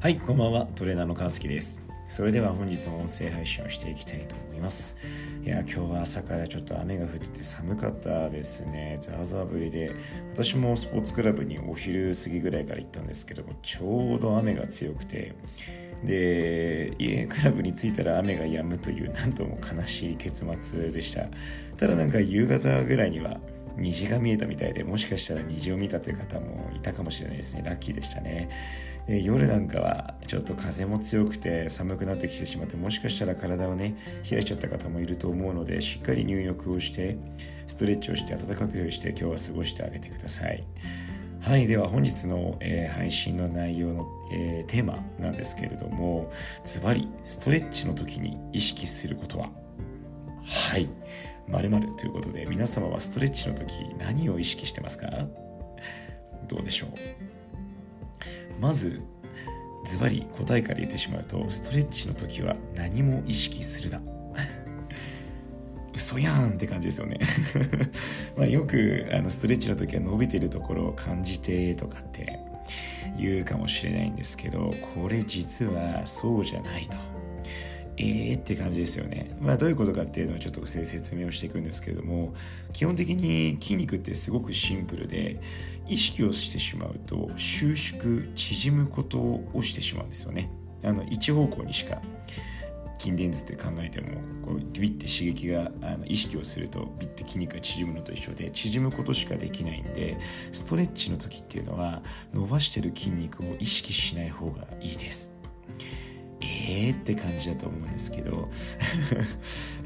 [0.00, 0.66] はいこんばんは。
[0.76, 1.78] トレーナーの川月です。
[2.08, 4.96] それでは本日も音声配信をしていきたいと思います。
[5.44, 8.96] いや今日は朝からちょっと雨が降ってて寒かったですね。
[8.98, 9.94] ザーザー降りで
[10.32, 15.34] 私もスポーツクラブにお昼過ぎぐらいから行ったんですけどもちょうど雨が強くて
[16.02, 21.26] で家クラブに着いたら雨が止むという何とも悲しい結末でした。
[21.76, 23.38] ただなんか夕方ぐらいには
[23.76, 27.62] 虹が見えたみたいでもしかしたら虹を見たという方もいたかもしれないですね。
[27.66, 28.48] ラッキーでしたね。
[29.06, 33.96] で夜なんかはちょっと風も強くて寒くなってきてしまってもしかしたら体をね
[34.30, 37.16] 冷やしちゃった方もいると思うのでしっかり入浴をして
[37.66, 40.64] ストレッチをして暖かくして今日は過ごしてあげてください。
[41.40, 46.30] はいでは本日の、えー、配信の内容の、えー、テーマなんですけれども
[46.64, 49.48] ズバリストレッチの時に意識することは？
[50.44, 50.88] はい。
[51.48, 55.08] 〇〇ということで皆様はストレッチの時何を意識してますか？
[56.46, 56.90] どうでしょう？
[58.60, 59.00] まず
[59.84, 64.02] ズバリ答えから言ってしまうとストレッチの時は何も意識するな
[65.96, 67.18] 嘘やんって感じですよね
[68.36, 72.38] まあよくあのストレッチの時は伸びてるところを感じてとかって
[73.18, 77.19] 言うかもしれないんですけどこれ実はそうじゃないと。
[78.00, 79.36] えーって感じですよね。
[79.40, 82.34] まあどういうことかっていうのをちょっと説明をしていくんですけれども
[82.72, 85.40] 基本的に筋肉ってすごくシンプルで
[85.86, 90.50] 意識をしてしまうと収縮縮むことをしてしまうんですよね。
[90.82, 92.00] あの一方向にしか
[92.98, 94.08] 筋電図って考えても
[94.42, 100.18] こうビッて刺激があの意識をするとビッて筋肉が縮むのと一緒で縮むことしかできないんで
[100.52, 105.39] ストレッチの時っていうのは伸ばしてる筋肉を意識しない方がいいです。
[106.68, 108.48] えーって感じだと思うんですけど。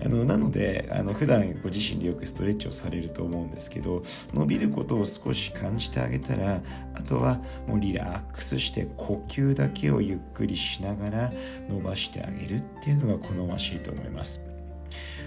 [0.04, 4.02] あのなのであの普段ご自身でよくストレッチをされると思うんですけど
[4.34, 6.62] 伸びることを少し感じてあげたら
[6.94, 11.32] あとはもうリラックスして呼吸だけをゆっくりしながら
[11.68, 14.40] 伸ばしてあげるっていうのが好ましいと思います。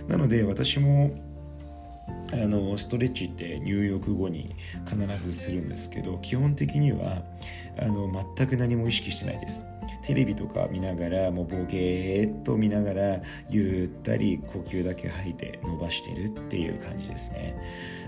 [0.08, 1.12] なので私も
[2.31, 7.24] あのストレッチって入浴後に必ずするんですけど基本的には
[7.79, 9.66] あの全く何も意識してないです。
[10.02, 17.56] テレビとか見ながらもうボケーっと見ながらゆったり呼吸だけ吐いて伸ばしてるっていう感じですね。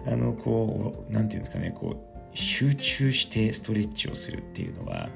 [0.08, 5.10] あのこう何て言うんですかねこう集中してストレッチをするっていうのは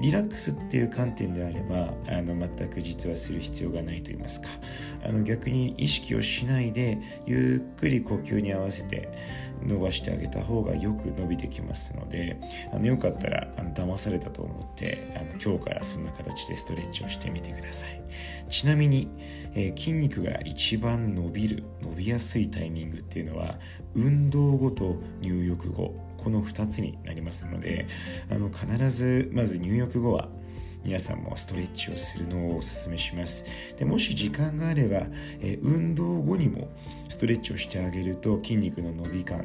[0.00, 4.48] リラックスっていう観点であればあの全く実はする必要がないと言いますか。
[5.04, 9.08] あの逆に意識をしないでゆっくり呼吸に合わせて
[9.62, 12.38] 伸ばしてあげた方がよく伸びてきますので
[12.72, 18.02] あのよかったらあの騙されたと思ってあの今日からそんな形でストレッチをしてみてください。
[18.48, 19.08] ちなみに、
[19.54, 23.58] えー、筋肉が一番伸びる伸びやすいタイミングっていうのは
[23.94, 26.09] 運動後と入浴後。
[26.22, 27.86] この2つになりますので
[28.30, 30.28] あの必ずまず入浴後は
[30.84, 33.44] 皆さんもストレッチをするのをおすすめします。
[33.76, 35.08] でもし時間があれば、
[35.40, 36.68] え運動後にも
[37.08, 39.44] ストレッチをしてあげると筋肉の伸び感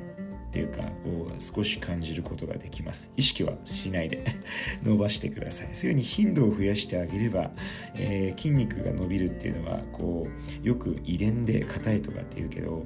[0.56, 3.12] っていうかを少し感じることができます。
[3.18, 4.24] 意識はしないで
[4.84, 5.70] 伸ばしてください。
[5.74, 7.52] そういうふうに頻度を増やしてあげれば、
[7.96, 10.30] えー、筋肉が伸びるっていうのはこ
[10.64, 12.86] うよく遺伝で硬いとかっていうけど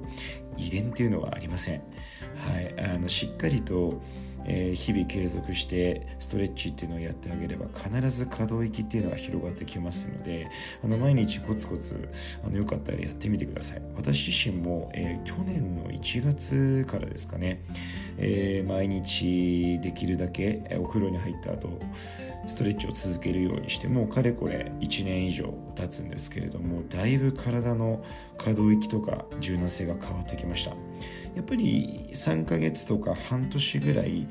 [0.57, 1.81] 遺伝っていうのはありません。
[2.35, 2.73] はい。
[2.79, 4.01] あのしっかりと
[4.49, 10.49] え、日々継続してストレッチっていうのをやってあげれば必ず可動域っていうのが広がってきますので
[10.83, 12.09] あの毎日コツコツ
[12.43, 13.81] あのよかったらやってみてください。
[13.95, 17.61] 私自身も、えー、去年の1月からですかね、
[18.17, 21.79] えー、毎日できるだけお風呂に入った後
[22.49, 28.03] ストレッチを続けるようにしてもうかれこれ1年以上経つんですけれどもだいぶ体の
[28.37, 30.71] 可動域とか柔軟性が変わってきました。
[31.35, 34.27] やっぱり3ヶ月とか半年ぐらい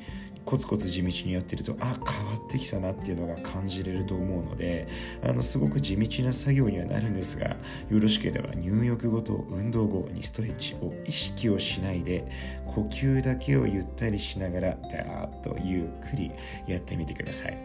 [0.48, 4.88] コツコツ地道にやってるとあ変わってきたなっていうのが感じれると思うので
[5.22, 7.56] あのすごく地道な作業にはなるんですがよ
[8.00, 12.26] ろしければ入浴後と運動後にストレッチを意識をしないで
[12.64, 16.30] 呼吸だけをゆったりしながらダーッとゆっくり
[16.66, 17.58] やってみてください。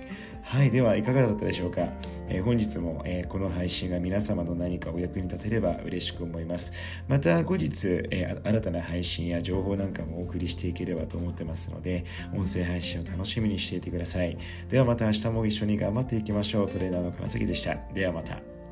[0.46, 1.88] はいではいかがだったでしょうか、
[2.28, 6.74] えー、本日も、えー、この配信が皆様の何かお役に立てれば嬉しく思います。
[7.07, 12.04] また後日、えー、新たな配信や情報なんかもお送りしていければと思ってますので
[12.34, 14.38] 音声配配信を楽しみにしていてください。
[14.70, 16.70] ではまた明日も一緒に頑張っていきましょう。
[16.70, 17.78] トレーナーの金崎でした。
[17.94, 18.62] ではまた。